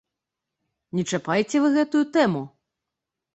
[0.99, 2.43] Не чапайце вы гэтую тэму!